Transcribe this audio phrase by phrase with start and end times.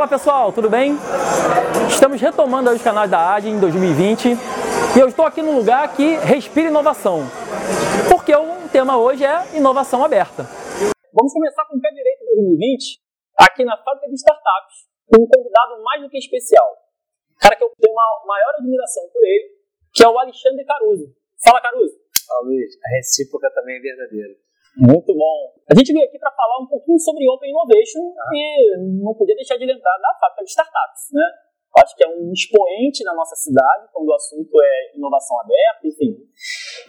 [0.00, 0.96] Fala pessoal, tudo bem?
[1.86, 4.32] Estamos retomando os canais da AD em 2020
[4.96, 7.20] e eu estou aqui num lugar que respira inovação,
[8.08, 10.44] porque o tema hoje é inovação aberta.
[11.12, 12.96] Vamos começar com o pé direito 2020
[13.44, 16.78] aqui na fábrica de startups, com um convidado mais do que especial.
[17.38, 19.50] Cara que eu tenho uma maior admiração por ele,
[19.92, 21.12] que é o Alexandre Caruso.
[21.44, 22.00] Fala Caruso.
[22.26, 24.34] Fala Luiz, a recíproca também é verdadeira.
[24.78, 25.38] Muito bom.
[25.70, 28.30] A gente veio aqui para falar um pouquinho sobre Open Innovation ah.
[28.34, 31.26] e não podia deixar de lembrar da fábrica de startups, né?
[31.78, 36.18] Acho que é um expoente na nossa cidade quando o assunto é inovação aberta, enfim.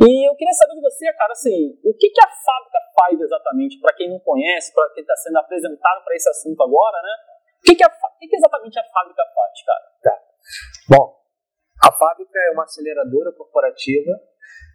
[0.02, 3.80] E eu queria saber de você, cara, assim, o que, que a fábrica faz exatamente,
[3.80, 7.13] para quem não conhece, para quem está sendo apresentado para esse assunto agora, né?
[7.59, 9.86] O que, que, a, o que, que exatamente a fábrica faz, cara?
[10.02, 10.17] Tá.
[10.89, 11.16] Bom,
[11.84, 14.11] a fábrica é uma aceleradora corporativa,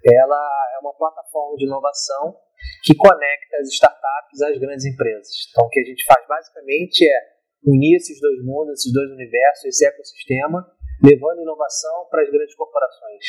[0.06, 2.45] ela é uma plataforma de inovação
[2.82, 5.28] que conecta as startups às grandes empresas.
[5.50, 9.64] Então, o que a gente faz basicamente é unir esses dois mundos, esses dois universos,
[9.64, 10.64] esse ecossistema,
[11.02, 13.24] levando inovação para as grandes corporações.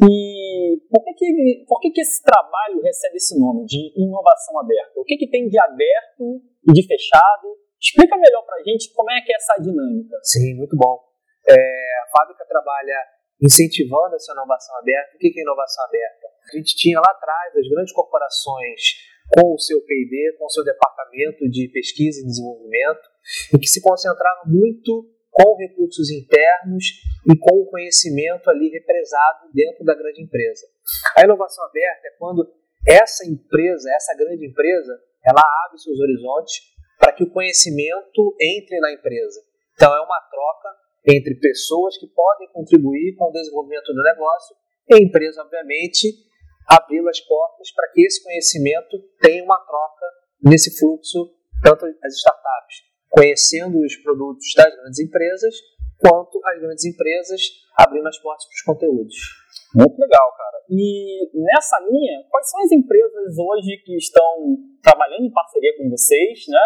[0.00, 4.92] E por que, que, por que, que esse trabalho recebe esse nome de inovação aberta?
[4.96, 7.58] O que, que tem de aberto e de fechado?
[7.78, 10.16] Explica melhor para a gente como é que é essa dinâmica.
[10.22, 11.00] Sim, muito bom.
[11.46, 12.96] É, a fábrica trabalha
[13.42, 15.16] incentivando essa inovação aberta.
[15.16, 16.26] O que é inovação aberta?
[16.52, 18.80] A gente tinha lá atrás as grandes corporações
[19.34, 23.08] com o seu P&D, com o seu departamento de pesquisa e desenvolvimento,
[23.54, 26.84] e que se concentrava muito com recursos internos
[27.30, 30.66] e com o conhecimento ali represado dentro da grande empresa.
[31.16, 32.52] A inovação aberta é quando
[32.86, 36.60] essa empresa, essa grande empresa, ela abre seus horizontes
[36.98, 39.40] para que o conhecimento entre na empresa.
[39.74, 44.56] Então é uma troca entre pessoas que podem contribuir com o desenvolvimento do negócio
[44.88, 46.08] e a empresa, obviamente,
[46.66, 50.06] abrindo as portas para que esse conhecimento tenha uma troca
[50.42, 51.30] nesse fluxo,
[51.62, 55.54] tanto as startups conhecendo os produtos das grandes empresas,
[55.98, 57.40] quanto as grandes empresas
[57.76, 59.16] abrindo as portas para os conteúdos.
[59.74, 60.58] Muito legal, cara.
[60.70, 66.46] E nessa linha, quais são as empresas hoje que estão trabalhando em parceria com vocês,
[66.48, 66.60] né?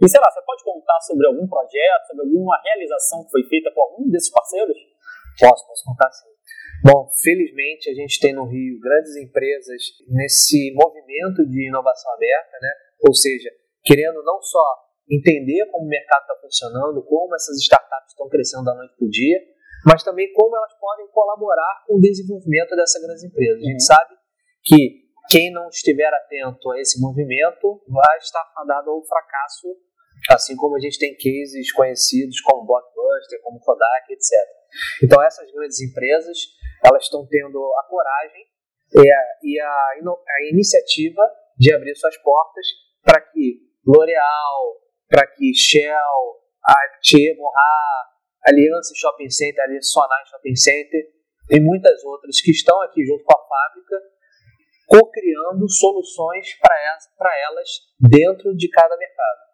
[0.00, 3.70] E sei lá, você pode contar sobre algum projeto, sobre alguma realização que foi feita
[3.74, 4.76] por algum desses parceiros?
[5.38, 6.28] Posso, posso contar sim.
[6.82, 12.70] Bom, felizmente a gente tem no Rio grandes empresas nesse movimento de inovação aberta, né?
[13.06, 13.50] Ou seja,
[13.82, 18.74] querendo não só entender como o mercado está funcionando, como essas startups estão crescendo da
[18.74, 19.40] noite para o dia,
[19.84, 23.58] mas também como elas podem colaborar com o desenvolvimento dessas grandes empresas.
[23.58, 23.96] A gente uhum.
[23.96, 24.14] sabe
[24.62, 29.68] que quem não estiver atento a esse movimento vai estar fadado ao fracasso,
[30.30, 34.30] assim como a gente tem cases conhecidos como Blockbuster, como Kodak, etc.
[35.02, 36.38] Então essas grandes empresas
[36.84, 38.46] elas estão tendo a coragem
[38.94, 41.22] e a, e a, a iniciativa
[41.56, 42.66] de abrir suas portas
[43.02, 44.76] para que L'Oréal,
[45.08, 48.08] para que Shell, a
[48.48, 51.02] Aliança Shopping Center, Aliança Sonai Shopping Center
[51.50, 53.96] e muitas outras que estão aqui junto com a fábrica,
[54.86, 57.68] co-criando soluções para elas
[57.98, 59.47] dentro de cada mercado.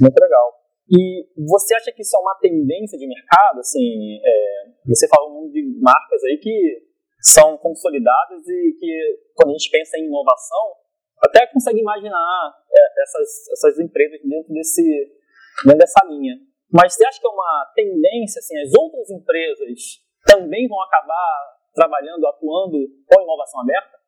[0.00, 0.58] Muito legal.
[0.90, 3.60] E você acha que isso é uma tendência de mercado?
[3.60, 6.88] Assim, é, você falou um de marcas aí que
[7.20, 10.72] são consolidadas e que, quando a gente pensa em inovação,
[11.22, 14.82] até consegue imaginar é, essas, essas empresas dentro, desse,
[15.64, 16.36] dentro dessa linha.
[16.72, 22.26] Mas você acha que é uma tendência, assim, as outras empresas também vão acabar trabalhando,
[22.26, 23.98] atuando com inovação aberta?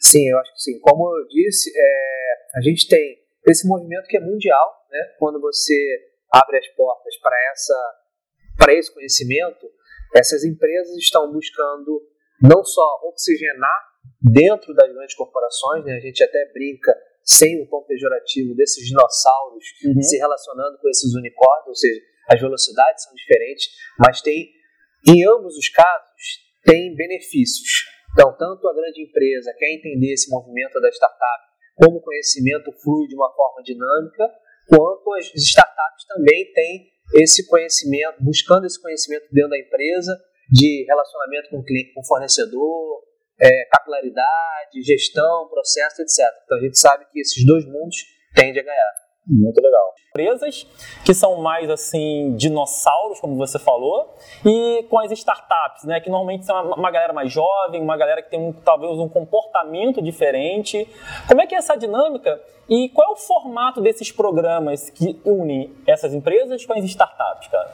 [0.00, 0.80] Sim, eu acho que sim.
[0.80, 5.14] Como eu disse, é, a gente tem esse movimento que é mundial, né?
[5.18, 5.74] quando você
[6.32, 8.00] abre as portas para essa
[8.56, 9.66] para esse conhecimento,
[10.14, 12.00] essas empresas estão buscando
[12.40, 15.96] não só oxigenar dentro das grandes corporações, né?
[15.96, 20.02] a gente até brinca sem o tom pejorativo desses dinossauros uhum.
[20.02, 23.68] se relacionando com esses unicórnios, ou seja, as velocidades são diferentes,
[23.98, 24.52] mas tem
[25.06, 27.84] em ambos os casos tem benefícios.
[28.12, 31.42] Então, tanto a grande empresa quer entender esse movimento da startup,
[31.74, 34.30] como o conhecimento flui de uma forma dinâmica,
[34.68, 40.16] quanto as startups também têm esse conhecimento, buscando esse conhecimento dentro da empresa,
[40.50, 43.02] de relacionamento com o cliente, com o fornecedor,
[43.40, 46.18] é, capilaridade, gestão, processo, etc.
[46.44, 47.96] Então a gente sabe que esses dois mundos
[48.34, 49.03] tendem a ganhar.
[49.26, 49.94] Muito legal.
[50.10, 50.66] Empresas
[51.04, 56.44] que são mais assim dinossauros, como você falou, e com as startups, né, que normalmente
[56.44, 60.86] são uma, galera mais jovem, uma galera que tem um, talvez um comportamento diferente.
[61.26, 65.74] Como é que é essa dinâmica e qual é o formato desses programas que unem
[65.86, 67.70] essas empresas com as startups, cara?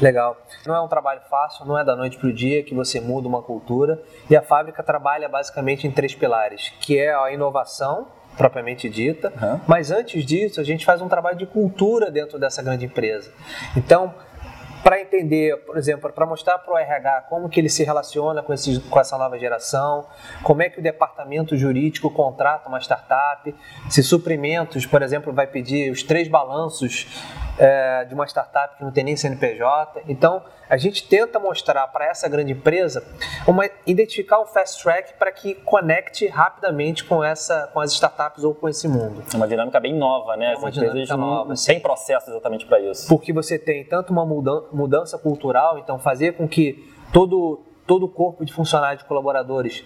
[0.00, 0.36] Legal.
[0.66, 3.28] Não é um trabalho fácil, não é da noite para o dia que você muda
[3.28, 4.02] uma cultura.
[4.30, 8.08] E a fábrica trabalha basicamente em três pilares, que é a inovação,
[8.40, 9.60] propriamente dita, uhum.
[9.66, 13.30] mas antes disso a gente faz um trabalho de cultura dentro dessa grande empresa.
[13.76, 14.14] Então,
[14.82, 18.54] para entender, por exemplo, para mostrar para o RH como que ele se relaciona com,
[18.88, 20.06] com essa nova geração,
[20.42, 23.54] como é que o departamento jurídico contrata uma startup,
[23.90, 27.06] se suprimentos, por exemplo, vai pedir os três balanços
[27.60, 30.02] é, de uma startup que não tem nem CNPJ.
[30.08, 33.06] Então, a gente tenta mostrar para essa grande empresa
[33.46, 38.54] uma identificar um fast track para que conecte rapidamente com essa com as startups ou
[38.54, 39.22] com esse mundo.
[39.32, 40.54] É uma dinâmica bem nova, né?
[40.54, 41.54] É uma as dinâmica nova.
[41.54, 43.06] Sem processo exatamente para isso.
[43.06, 48.44] Porque você tem tanto uma mudança cultural, então fazer com que todo todo o corpo
[48.44, 49.84] de funcionários e colaboradores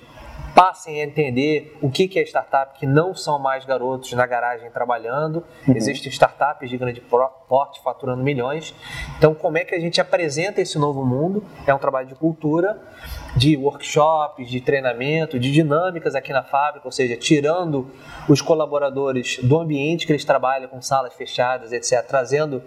[0.54, 5.44] passem a entender o que é startup, que não são mais garotos na garagem trabalhando.
[5.66, 5.76] Uhum.
[5.76, 8.74] Existem startups de grande porte faturando milhões.
[9.18, 11.44] Então, como é que a gente apresenta esse novo mundo?
[11.66, 12.80] É um trabalho de cultura,
[13.36, 17.90] de workshops, de treinamento, de dinâmicas aqui na fábrica, ou seja, tirando
[18.28, 22.62] os colaboradores do ambiente que eles trabalham, com salas fechadas, etc., trazendo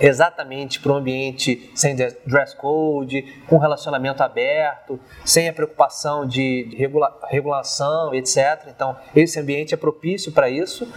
[0.00, 7.18] exatamente para um ambiente sem dress code, com relacionamento aberto, sem a preocupação de regula
[7.28, 8.68] regulação, etc.
[8.68, 10.90] Então, esse ambiente é propício para isso.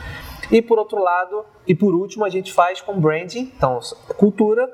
[0.52, 3.80] E por outro lado, e por último, a gente faz com branding, então
[4.18, 4.68] cultura,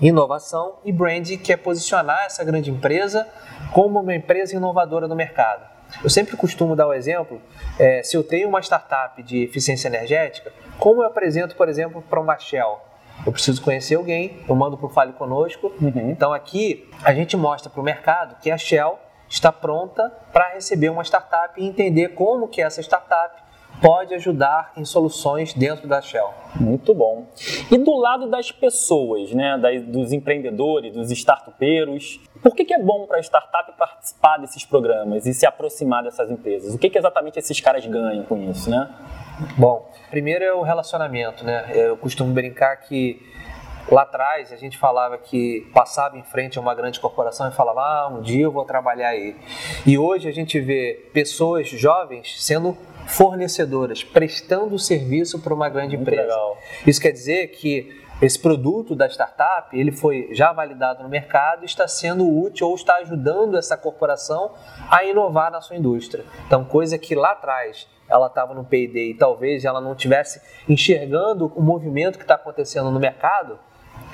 [0.00, 3.28] inovação e branding, que é posicionar essa grande empresa
[3.72, 5.66] como uma empresa inovadora no mercado.
[6.02, 7.40] Eu sempre costumo dar o exemplo,
[7.78, 12.20] é, se eu tenho uma startup de eficiência energética, como eu apresento, por exemplo, para
[12.20, 12.87] uma Shell?
[13.26, 15.72] Eu preciso conhecer alguém, eu mando para o Fale Conosco.
[15.80, 16.10] Uhum.
[16.10, 18.98] Então aqui a gente mostra para o mercado que a Shell
[19.28, 23.48] está pronta para receber uma startup e entender como que essa startup
[23.80, 26.30] pode ajudar em soluções dentro da Shell.
[26.56, 27.26] Muito bom.
[27.70, 29.56] E do lado das pessoas, né,
[29.86, 35.26] dos empreendedores, dos startupeiros, por que, que é bom para a startup participar desses programas
[35.26, 36.74] e se aproximar dessas empresas?
[36.74, 38.88] O que, que exatamente esses caras ganham com isso, né?
[39.56, 41.70] Bom, primeiro é o relacionamento, né?
[41.72, 43.22] Eu costumo brincar que
[43.90, 47.80] lá atrás a gente falava que passava em frente a uma grande corporação e falava,
[47.80, 49.36] ah, um dia eu vou trabalhar aí.
[49.86, 52.76] E hoje a gente vê pessoas jovens sendo
[53.06, 56.28] fornecedoras, prestando serviço para uma grande Muito empresa.
[56.28, 56.58] Legal.
[56.86, 61.66] Isso quer dizer que esse produto da startup ele foi já validado no mercado e
[61.66, 64.52] está sendo útil ou está ajudando essa corporação
[64.90, 66.24] a inovar na sua indústria.
[66.46, 71.52] Então, coisa que lá atrás ela estava no P&D e talvez ela não estivesse enxergando
[71.54, 73.58] o movimento que está acontecendo no mercado,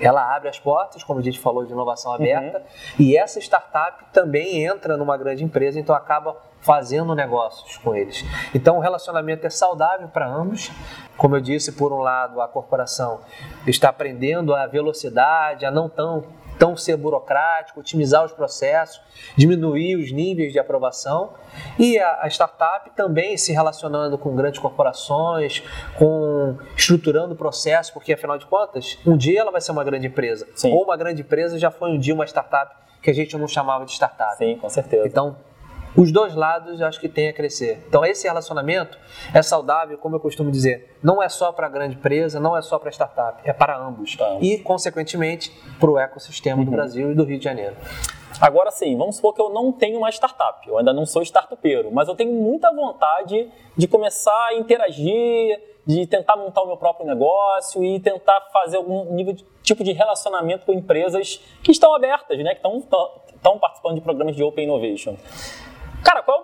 [0.00, 2.16] ela abre as portas, como a gente falou, de inovação uhum.
[2.16, 2.64] aberta, uhum.
[2.98, 8.24] e essa startup também entra numa grande empresa, então acaba fazendo negócios com eles.
[8.54, 10.70] Então o relacionamento é saudável para ambos.
[11.16, 13.20] Como eu disse, por um lado, a corporação
[13.66, 16.24] está aprendendo a velocidade, a não tão
[16.58, 19.00] tão ser burocrático, otimizar os processos,
[19.36, 21.32] diminuir os níveis de aprovação.
[21.76, 25.64] E a, a, startup também se relacionando com grandes corporações,
[25.98, 30.06] com estruturando o processo, porque afinal de contas, um dia ela vai ser uma grande
[30.06, 30.46] empresa.
[30.54, 30.72] Sim.
[30.72, 32.72] Ou uma grande empresa já foi um dia uma startup
[33.02, 34.36] que a gente não chamava de startup.
[34.36, 35.06] Sim, com certeza.
[35.06, 35.36] Então,
[35.96, 37.84] os dois lados acho que tem a crescer.
[37.88, 38.98] Então esse relacionamento
[39.32, 42.62] é saudável, como eu costumo dizer, não é só para a grande empresa, não é
[42.62, 44.38] só para a startup, é para ambos tá.
[44.40, 46.64] e consequentemente para o ecossistema uhum.
[46.64, 47.76] do Brasil e do Rio de Janeiro.
[48.40, 51.92] Agora sim, vamos supor que eu não tenho uma startup, eu ainda não sou startupeiro,
[51.92, 57.06] mas eu tenho muita vontade de começar a interagir, de tentar montar o meu próprio
[57.06, 62.38] negócio e tentar fazer algum nível de, tipo de relacionamento com empresas que estão abertas,
[62.38, 65.16] né, que estão, estão participando de programas de Open Innovation.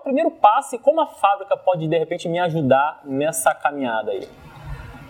[0.01, 4.27] O primeiro passo e como a fábrica pode, de repente, me ajudar nessa caminhada aí?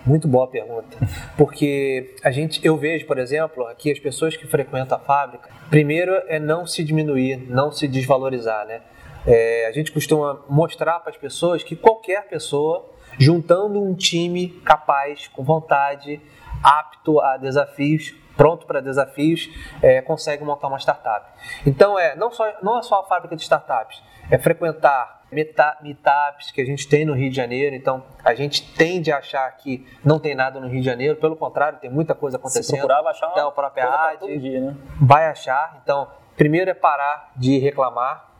[0.04, 0.98] Muito boa pergunta.
[1.34, 6.12] Porque a gente, eu vejo, por exemplo, aqui as pessoas que frequentam a fábrica, primeiro
[6.28, 8.82] é não se diminuir, não se desvalorizar, né?
[9.26, 12.84] É, a gente costuma mostrar para as pessoas que qualquer pessoa,
[13.18, 16.20] juntando um time capaz, com vontade,
[16.62, 19.48] apto a desafios, pronto para desafios,
[19.82, 21.26] é, consegue montar uma startup.
[21.66, 26.60] Então, é, não, só, não é só a fábrica de startups, é frequentar meetups que
[26.60, 27.74] a gente tem no Rio de Janeiro.
[27.74, 31.16] Então, a gente tende a achar que não tem nada no Rio de Janeiro.
[31.16, 32.64] Pelo contrário, tem muita coisa acontecendo.
[32.64, 34.76] Se procurar, vai achar uma a própria AD, dia, né?
[35.00, 35.80] vai achar.
[35.82, 38.30] Então, primeiro é parar de reclamar.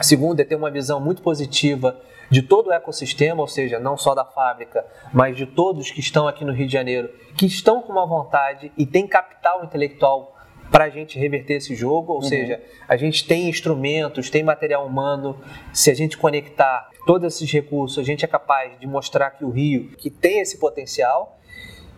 [0.00, 1.96] Segundo é ter uma visão muito positiva
[2.30, 6.28] de todo o ecossistema, ou seja, não só da fábrica, mas de todos que estão
[6.28, 10.36] aqui no Rio de Janeiro, que estão com uma vontade e têm capital intelectual
[10.70, 12.24] para a gente reverter esse jogo, ou uhum.
[12.24, 15.36] seja, a gente tem instrumentos, tem material humano,
[15.72, 19.50] se a gente conectar todos esses recursos, a gente é capaz de mostrar que o
[19.50, 21.40] Rio que tem esse potencial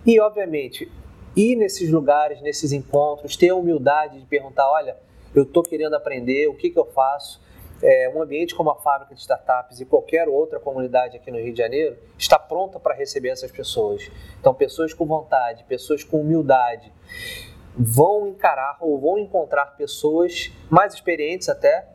[0.07, 0.91] e, obviamente,
[1.37, 4.97] ir nesses lugares, nesses encontros, ter a humildade de perguntar, olha,
[5.35, 7.42] eu estou querendo aprender, o que, que eu faço?
[7.83, 11.53] É, um ambiente como a fábrica de startups e qualquer outra comunidade aqui no Rio
[11.53, 14.11] de Janeiro está pronta para receber essas pessoas.
[14.41, 16.93] Então, pessoas com vontade, pessoas com humildade,
[17.77, 21.89] vão encarar ou vão encontrar pessoas mais experientes até,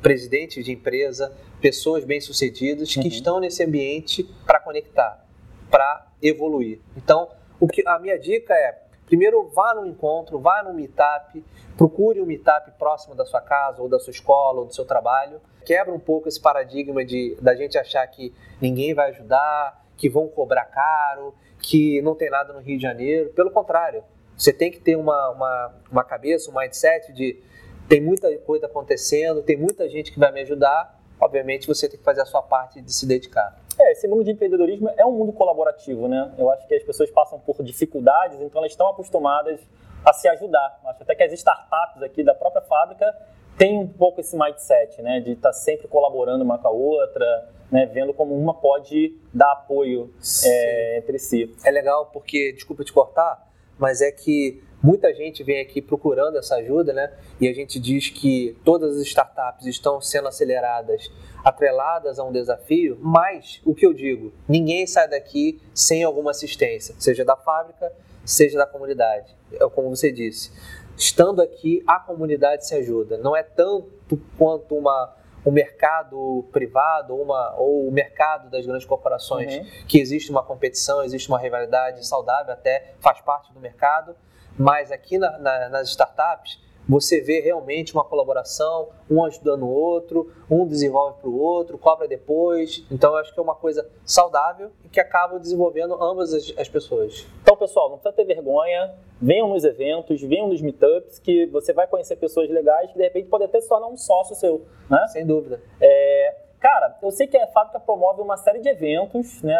[0.00, 3.06] presidentes de empresa, pessoas bem-sucedidas que uhum.
[3.06, 5.26] estão nesse ambiente para conectar,
[5.70, 6.80] para evoluir.
[6.96, 7.28] Então,
[7.58, 11.42] o que a minha dica é, primeiro vá no encontro, vá no meetup,
[11.76, 15.40] procure um meetup próximo da sua casa ou da sua escola ou do seu trabalho.
[15.64, 20.28] Quebra um pouco esse paradigma de da gente achar que ninguém vai ajudar, que vão
[20.28, 23.30] cobrar caro, que não tem nada no Rio de Janeiro.
[23.30, 24.04] Pelo contrário,
[24.36, 27.42] você tem que ter uma, uma, uma cabeça, um mindset de
[27.88, 31.00] tem muita coisa acontecendo, tem muita gente que vai me ajudar.
[31.20, 33.56] Obviamente você tem que fazer a sua parte de se dedicar.
[33.78, 36.32] É, esse mundo de empreendedorismo é um mundo colaborativo, né?
[36.38, 39.60] Eu acho que as pessoas passam por dificuldades, então elas estão acostumadas
[40.04, 40.80] a se ajudar.
[40.86, 43.14] Acho até que as startups aqui da própria fábrica
[43.58, 45.20] têm um pouco esse mindset, né?
[45.20, 47.86] De estar tá sempre colaborando uma com a outra, né?
[47.86, 50.12] Vendo como uma pode dar apoio
[50.44, 51.54] é, entre si.
[51.64, 53.46] É legal porque, desculpa te cortar,
[53.78, 57.12] mas é que muita gente vem aqui procurando essa ajuda, né?
[57.40, 61.10] E a gente diz que todas as startups estão sendo aceleradas,
[61.44, 66.94] atreladas a um desafio, mas o que eu digo, ninguém sai daqui sem alguma assistência,
[67.00, 67.92] seja da fábrica,
[68.24, 69.36] seja da comunidade.
[69.54, 70.52] É como você disse.
[70.96, 73.18] Estando aqui, a comunidade se ajuda.
[73.18, 79.54] Não é tanto quanto uma o mercado privado uma, ou o mercado das grandes corporações,
[79.54, 79.64] uhum.
[79.86, 84.16] que existe uma competição, existe uma rivalidade saudável, até faz parte do mercado,
[84.58, 86.58] mas aqui na, na, nas startups
[86.88, 92.06] você vê realmente uma colaboração, um ajudando o outro, um desenvolve para o outro, cobra
[92.06, 92.86] depois.
[92.90, 96.68] Então, eu acho que é uma coisa saudável e que acaba desenvolvendo ambas as, as,
[96.68, 97.26] pessoas.
[97.42, 98.94] Então, pessoal, não precisa ter vergonha.
[99.20, 103.28] Venham nos eventos, venham nos meetups, que você vai conhecer pessoas legais que, de repente,
[103.28, 104.64] podem até se tornar um sócio seu.
[104.88, 105.06] Né?
[105.08, 105.60] Sem dúvida.
[105.80, 109.56] É, cara, eu sei que a fábrica promove uma série de eventos, né?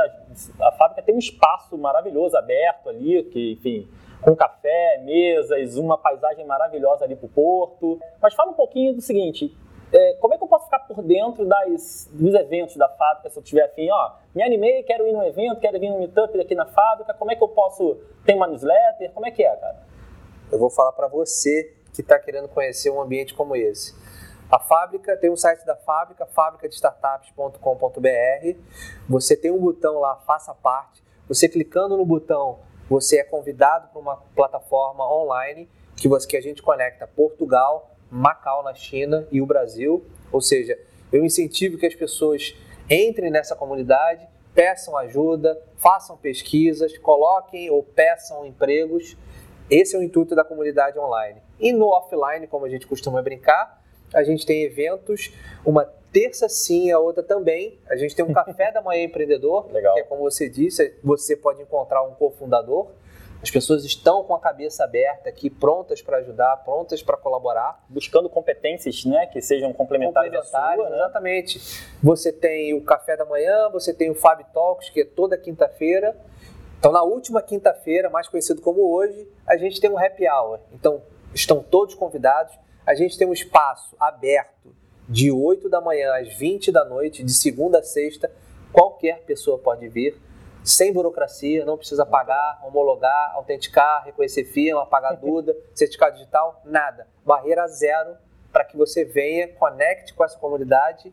[0.61, 3.89] A fábrica tem um espaço maravilhoso aberto ali, que, enfim
[4.21, 8.01] com café, mesas, uma paisagem maravilhosa ali para o porto.
[8.21, 9.57] Mas fala um pouquinho do seguinte,
[9.93, 13.39] é, como é que eu posso ficar por dentro das, dos eventos da fábrica se
[13.39, 13.89] eu tiver afim?
[13.91, 17.31] Ó, me animei, quero ir no evento, quero vir no meetup aqui na fábrica, como
[17.31, 17.99] é que eu posso...
[18.25, 19.13] Tem uma newsletter?
[19.13, 19.77] Como é que é, cara?
[20.51, 23.95] Eu vou falar para você que está querendo conhecer um ambiente como esse.
[24.51, 28.59] A fábrica tem um site da fábrica, fabricadestartups.com.br.
[29.09, 31.03] Você tem um botão lá, faça parte.
[31.29, 32.59] Você clicando no botão
[32.89, 38.63] você é convidado para uma plataforma online que, você, que a gente conecta Portugal, Macau
[38.63, 40.05] na China e o Brasil.
[40.31, 40.79] Ou seja,
[41.13, 42.55] eu incentivo que as pessoas
[42.89, 49.17] entrem nessa comunidade, peçam ajuda, façam pesquisas, coloquem ou peçam empregos.
[49.69, 51.41] Esse é o intuito da comunidade online.
[51.59, 53.83] E no offline, como a gente costuma brincar,
[54.15, 55.33] a gente tem eventos,
[55.65, 57.79] uma terça sim, a outra também.
[57.91, 59.93] A gente tem um café da manhã empreendedor, Legal.
[59.93, 62.89] que é como você disse, você pode encontrar um cofundador.
[63.43, 67.85] As pessoas estão com a cabeça aberta aqui, prontas para ajudar, prontas para colaborar.
[67.87, 70.97] Buscando competências né, que sejam complementares, complementares sua, né?
[70.97, 71.61] Exatamente.
[72.03, 76.17] Você tem o café da manhã, você tem o Fab Talks, que é toda quinta-feira.
[76.79, 80.61] Então, na última quinta-feira, mais conhecido como hoje, a gente tem um happy hour.
[80.73, 81.03] Então,
[81.35, 84.73] estão todos convidados a gente tem um espaço aberto
[85.09, 88.31] de 8 da manhã às 20 da noite, de segunda a sexta.
[88.73, 90.21] Qualquer pessoa pode vir,
[90.63, 97.07] sem burocracia, não precisa pagar, homologar, autenticar, reconhecer firma, pagar Duda, certificado digital, nada.
[97.25, 98.17] Barreira zero
[98.53, 101.13] para que você venha, conecte com essa comunidade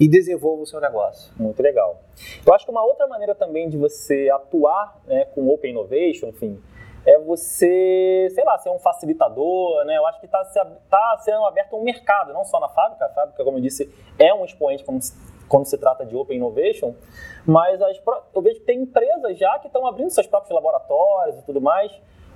[0.00, 1.32] e desenvolva o seu negócio.
[1.36, 2.02] Muito legal.
[2.44, 6.60] Eu acho que uma outra maneira também de você atuar né, com Open Innovation, enfim,
[7.06, 9.96] é você, sei lá, ser um facilitador, né?
[9.96, 10.44] Eu acho que está
[10.90, 13.06] tá sendo aberto um mercado, não só na fábrica.
[13.06, 15.14] A fábrica, como eu disse, é um expoente quando se,
[15.48, 16.94] quando se trata de Open Innovation,
[17.46, 18.00] mas as,
[18.34, 21.92] eu vejo que tem empresas já que estão abrindo seus próprios laboratórios e tudo mais.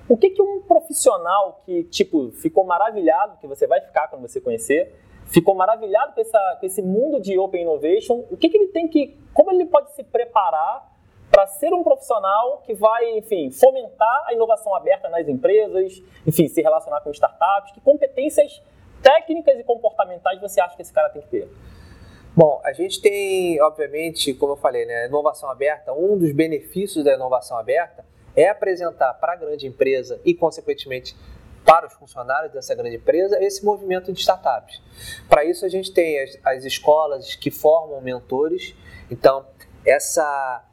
[0.09, 4.40] O que, que um profissional que, tipo, ficou maravilhado, que você vai ficar quando você
[4.40, 8.69] conhecer, ficou maravilhado com, essa, com esse mundo de Open Innovation, o que, que ele
[8.69, 10.91] tem que, como ele pode se preparar
[11.33, 16.61] para ser um profissional que vai, enfim, fomentar a inovação aberta nas empresas, enfim, se
[16.61, 17.73] relacionar com startups?
[17.73, 18.62] Que competências
[19.03, 21.49] técnicas e comportamentais você acha que esse cara tem que ter?
[22.37, 27.15] Bom, a gente tem, obviamente, como eu falei, né, inovação aberta, um dos benefícios da
[27.15, 28.05] inovação aberta
[28.37, 31.17] é apresentar para a grande empresa e, consequentemente,
[31.65, 34.83] para os funcionários dessa grande empresa esse movimento de startups.
[35.31, 38.75] Para isso, a gente tem as, as escolas que formam mentores.
[39.11, 39.47] Então,
[39.85, 40.65] essa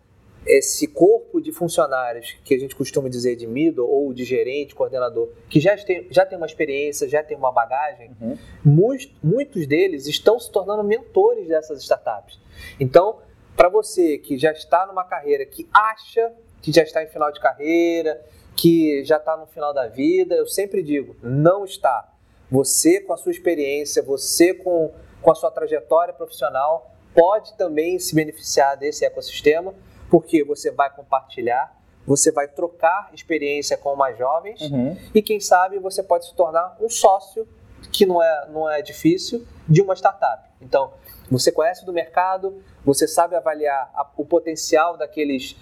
[0.49, 5.29] esse corpo de funcionários que a gente costuma dizer de middle ou de gerente, coordenador,
[5.47, 8.37] que já tem, já tem uma experiência, já tem uma bagagem, uhum.
[8.65, 12.39] muitos, muitos deles estão se tornando mentores dessas startups.
[12.79, 13.19] Então,
[13.55, 17.39] para você que já está numa carreira, que acha que já está em final de
[17.39, 18.19] carreira,
[18.55, 22.11] que já está no final da vida, eu sempre digo, não está.
[22.49, 24.91] Você com a sua experiência, você com,
[25.21, 29.73] com a sua trajetória profissional, pode também se beneficiar desse ecossistema
[30.09, 34.97] porque você vai compartilhar, você vai trocar experiência com mais jovens uhum.
[35.13, 37.47] e quem sabe você pode se tornar um sócio
[37.91, 40.49] que não é, não é difícil de uma startup.
[40.61, 40.91] Então,
[41.29, 45.55] você conhece do mercado, você sabe avaliar a, o potencial daqueles,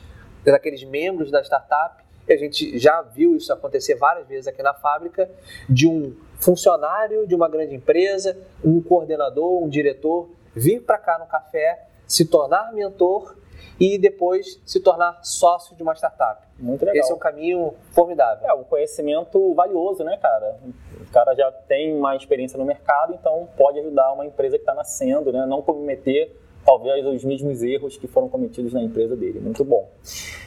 [0.43, 2.03] daqueles membros da startup.
[2.27, 5.29] E a gente já viu isso acontecer várias vezes aqui na fábrica,
[5.69, 11.25] de um funcionário de uma grande empresa, um coordenador, um diretor, vir para cá no
[11.25, 13.35] café, se tornar mentor
[13.79, 16.47] e depois se tornar sócio de uma startup.
[16.59, 17.01] Muito legal.
[17.01, 18.47] Esse é um caminho formidável.
[18.47, 20.59] É, um conhecimento valioso, né, cara?
[20.99, 24.73] O cara já tem uma experiência no mercado, então pode ajudar uma empresa que está
[24.73, 25.45] nascendo, né?
[25.45, 26.35] Não cometer,
[26.65, 29.39] talvez, os mesmos erros que foram cometidos na empresa dele.
[29.39, 29.89] Muito bom.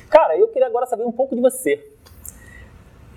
[0.08, 1.88] Cara, eu queria agora saber um pouco de você.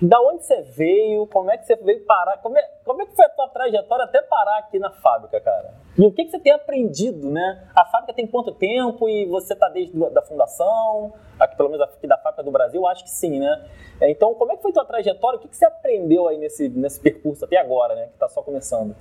[0.02, 1.26] Da onde você veio?
[1.28, 2.38] Como é que você veio parar?
[2.38, 5.72] Como é, como é que foi a tua trajetória até parar aqui na fábrica, cara?
[5.96, 7.68] E o que, que você tem aprendido, né?
[7.74, 11.12] A fábrica tem quanto tempo e você está desde a da fundação?
[11.38, 13.68] Aqui, pelo menos aqui da fábrica do Brasil, acho que sim, né?
[14.00, 15.38] É, então, como é que foi a tua trajetória?
[15.38, 18.06] O que, que você aprendeu aí nesse, nesse percurso até agora, né?
[18.08, 18.96] Que está só começando.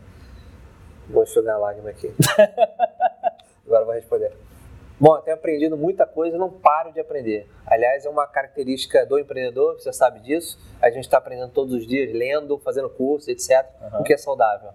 [1.10, 2.14] Vou enxugar a lágrima aqui.
[3.66, 4.32] agora vou responder.
[5.00, 7.48] Bom, eu tenho aprendido muita coisa, não paro de aprender.
[7.66, 10.58] Aliás, é uma característica do empreendedor, você sabe disso.
[10.82, 13.66] A gente está aprendendo todos os dias, lendo, fazendo curso, etc.
[13.82, 14.02] Uhum.
[14.02, 14.70] O que é saudável.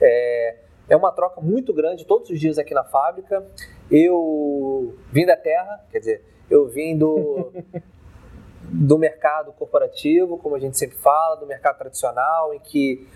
[0.00, 0.56] É,
[0.88, 3.44] é uma troca muito grande todos os dias aqui na fábrica.
[3.90, 7.50] Eu vim da terra, quer dizer, eu vim do,
[8.62, 13.08] do mercado corporativo, como a gente sempre fala, do mercado tradicional, em que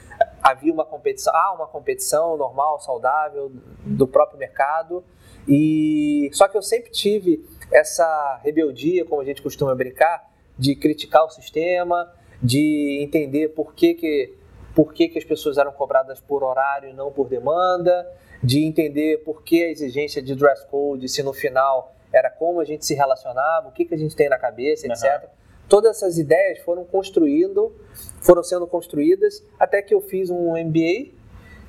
[0.43, 3.53] havia uma competição, há uma competição normal, saudável
[3.85, 5.05] do próprio mercado
[5.49, 11.25] e só que eu sempre tive essa rebeldia, como a gente costuma brincar, de criticar
[11.25, 12.13] o sistema,
[12.43, 14.35] de entender por que, que,
[14.75, 18.07] por que, que as pessoas eram cobradas por horário e não por demanda,
[18.43, 22.65] de entender por que a exigência de dress code, se no final era como a
[22.65, 25.25] gente se relacionava, o que, que a gente tem na cabeça, etc.
[25.25, 25.29] Uhum.
[25.69, 27.75] Todas essas ideias foram construindo,
[28.21, 31.13] foram sendo construídas até que eu fiz um MBA,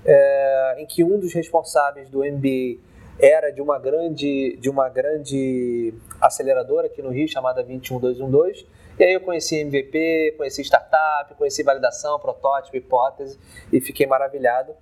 [0.05, 2.79] é, em que um dos responsáveis do MBA
[3.19, 8.67] era de uma grande, de uma grande aceleradora aqui no Rio, chamada 21212.
[8.99, 13.37] E aí eu conheci MVP, conheci startup, conheci validação, protótipo, hipótese
[13.71, 14.73] e fiquei maravilhado,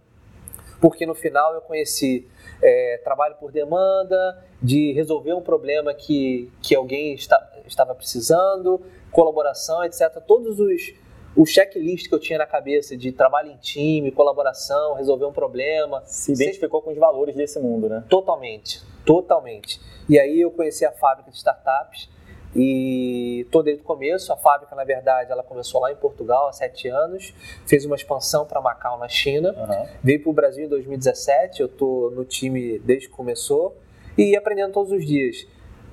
[0.79, 2.27] porque no final eu conheci
[2.61, 9.83] é, trabalho por demanda, de resolver um problema que, que alguém está, estava precisando, colaboração,
[9.83, 10.21] etc.
[10.25, 10.93] Todos os
[11.35, 16.01] o checklist que eu tinha na cabeça de trabalho em time, colaboração, resolver um problema.
[16.05, 18.03] Se identificou com os valores desse mundo, né?
[18.09, 19.79] Totalmente, totalmente.
[20.07, 22.09] E aí eu conheci a fábrica de startups
[22.55, 24.31] e estou desde o começo.
[24.31, 27.33] A fábrica, na verdade, ela começou lá em Portugal há sete anos,
[27.65, 29.87] fez uma expansão para Macau, na China, uhum.
[30.01, 31.59] veio para o Brasil em 2017.
[31.59, 33.75] Eu estou no time desde que começou
[34.17, 35.45] e aprendendo todos os dias.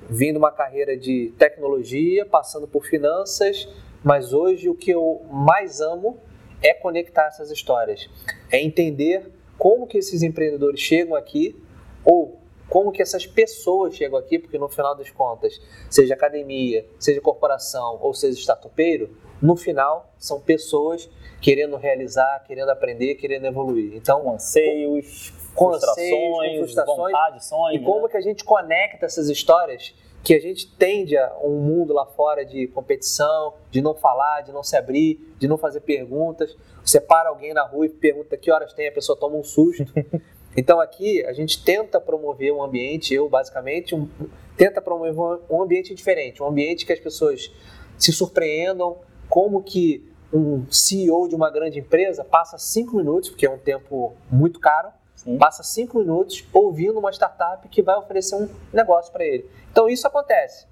[0.09, 3.67] Vindo uma carreira de tecnologia, passando por finanças,
[4.03, 6.17] mas hoje o que eu mais amo
[6.61, 8.09] é conectar essas histórias,
[8.51, 11.55] é entender como que esses empreendedores chegam aqui
[12.03, 12.39] ou
[12.69, 17.99] como que essas pessoas chegam aqui, porque no final das contas, seja academia, seja corporação
[18.01, 21.09] ou seja startupeiro, no final são pessoas
[21.41, 23.93] querendo realizar, querendo aprender, querendo evoluir.
[23.95, 28.09] Então, com anseios, com frustrações, frustrações vontade, sonhos, e como né?
[28.09, 32.45] que a gente conecta essas histórias que a gente tende a um mundo lá fora
[32.45, 36.55] de competição, de não falar, de não se abrir, de não fazer perguntas.
[36.83, 39.85] Você para alguém na rua e pergunta que horas tem, a pessoa toma um susto.
[40.55, 44.07] Então aqui a gente tenta promover um ambiente, eu basicamente, um,
[44.55, 47.51] tenta promover um ambiente diferente, um ambiente que as pessoas
[47.97, 53.49] se surpreendam, como que um CEO de uma grande empresa passa cinco minutos, porque é
[53.49, 54.89] um tempo muito caro,
[55.23, 55.37] Sim.
[55.37, 59.49] passa cinco minutos ouvindo uma startup que vai oferecer um negócio para ele.
[59.71, 60.67] Então isso acontece.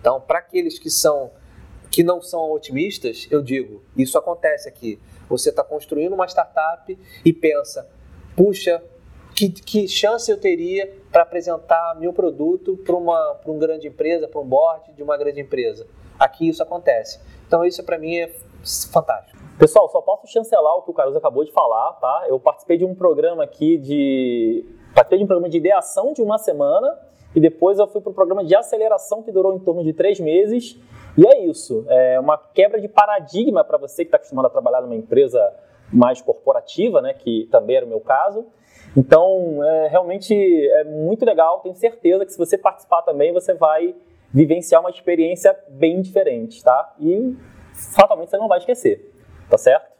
[0.00, 1.30] Então, para aqueles que são
[1.90, 5.00] que não são otimistas, eu digo, isso acontece aqui.
[5.28, 7.88] Você está construindo uma startup e pensa,
[8.36, 8.80] puxa,
[9.34, 14.40] que, que chance eu teria para apresentar meu produto para uma, uma grande empresa, para
[14.40, 15.86] um board de uma grande empresa?
[16.18, 17.18] Aqui isso acontece.
[17.46, 18.30] Então isso para mim é
[18.92, 19.39] fantástico.
[19.60, 22.24] Pessoal, só posso chancelar o que o Caruso acabou de falar, tá?
[22.26, 26.38] Eu participei de um programa aqui de Participei de um programa de ideação de uma
[26.38, 26.98] semana
[27.36, 30.18] e depois eu fui para o programa de aceleração que durou em torno de três
[30.18, 30.80] meses.
[31.14, 34.80] E é isso, é uma quebra de paradigma para você que está acostumado a trabalhar
[34.80, 35.52] numa empresa
[35.92, 38.46] mais corporativa, né, que também era o meu caso.
[38.96, 40.34] Então, é, realmente
[40.70, 41.60] é muito legal.
[41.60, 43.94] Tenho certeza que se você participar também, você vai
[44.32, 46.94] vivenciar uma experiência bem diferente, tá?
[46.98, 47.36] E
[47.74, 49.19] fatalmente você não vai esquecer,
[49.50, 49.90] tá certo?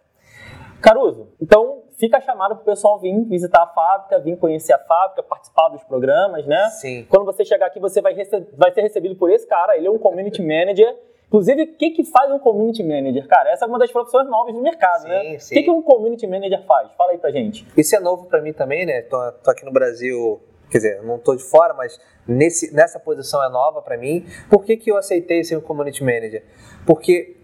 [0.81, 4.79] Caruso, então fica a chamada para o pessoal vir visitar a fábrica, vir conhecer a
[4.79, 6.71] fábrica, participar dos programas, né?
[6.71, 7.07] Sim.
[7.09, 8.15] Quando você chegar aqui, você vai,
[8.57, 10.97] vai ser recebido por esse cara, ele é um community manager.
[11.29, 13.29] Inclusive, o que, que faz um community manager?
[13.29, 15.39] Cara, essa é uma das profissões novas do mercado, sim, né?
[15.39, 15.55] Sim.
[15.55, 16.93] O que, que um community manager faz?
[16.95, 17.69] Fala aí pra gente.
[17.77, 19.03] Isso é novo para mim também, né?
[19.03, 23.45] Tô, tô, aqui no Brasil, quer dizer, não tô de fora, mas nesse, nessa posição
[23.45, 24.27] é nova para mim.
[24.49, 26.43] Por que, que eu aceitei ser um community manager?
[26.85, 27.37] Porque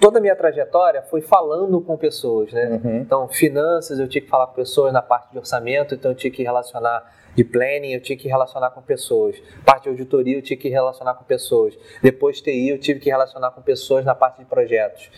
[0.00, 2.80] toda a minha trajetória foi falando com pessoas, né?
[2.82, 2.96] Uhum.
[2.98, 6.30] Então, finanças, eu tinha que falar com pessoas na parte de orçamento, então eu tinha
[6.30, 9.36] que relacionar de planning, eu tinha que relacionar com pessoas.
[9.64, 11.76] Parte de auditoria, eu tinha que relacionar com pessoas.
[12.02, 15.10] Depois TI, eu tive que relacionar com pessoas na parte de projetos.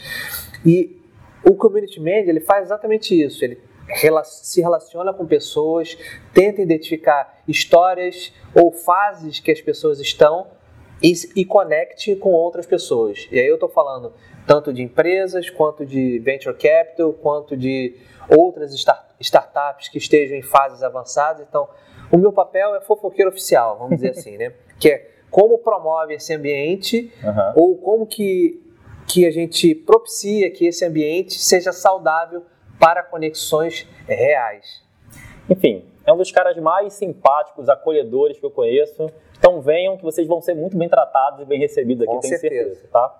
[0.64, 1.02] E
[1.44, 3.44] o community manager, ele faz exatamente isso.
[3.44, 3.60] Ele
[4.24, 5.96] se relaciona com pessoas,
[6.32, 10.48] tenta identificar histórias ou fases que as pessoas estão
[11.02, 13.28] e, e conecte com outras pessoas.
[13.30, 14.12] E aí eu estou falando
[14.46, 17.96] tanto de empresas, quanto de venture capital, quanto de
[18.28, 21.46] outras start startups que estejam em fases avançadas.
[21.48, 21.68] Então,
[22.12, 24.52] o meu papel é fofoqueiro oficial, vamos dizer assim, né?
[24.78, 27.52] Que é como promove esse ambiente uhum.
[27.62, 28.62] ou como que,
[29.06, 32.44] que a gente propicia que esse ambiente seja saudável
[32.78, 34.82] para conexões reais.
[35.48, 39.10] Enfim, é um dos caras mais simpáticos, acolhedores que eu conheço.
[39.38, 42.38] Então venham que vocês vão ser muito bem tratados e bem recebidos aqui, Com tenho
[42.38, 42.74] certeza.
[42.74, 43.14] certeza, tá?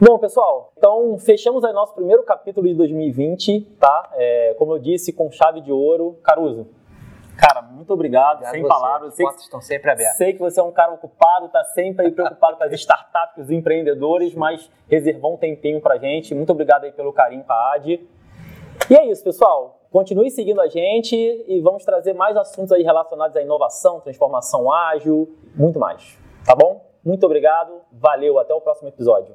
[0.00, 4.10] Bom, pessoal, então fechamos aí nosso primeiro capítulo de 2020, tá?
[4.14, 6.18] É, como eu disse, com chave de ouro.
[6.22, 6.68] Caruso,
[7.40, 9.12] cara, muito obrigado, obrigado sem palavras.
[9.12, 10.16] As portas estão sempre abertas.
[10.16, 13.40] Sei que você é um cara ocupado, está sempre aí preocupado com as startups, com
[13.40, 16.34] os empreendedores, mas reservou um tempinho pra gente.
[16.34, 18.06] Muito obrigado aí pelo carinho com a AD.
[18.90, 19.80] E é isso, pessoal.
[19.90, 25.36] Continue seguindo a gente e vamos trazer mais assuntos aí relacionados à inovação, transformação ágil,
[25.54, 26.16] muito mais.
[26.44, 26.84] Tá bom?
[27.04, 29.34] Muito obrigado, valeu, até o próximo episódio.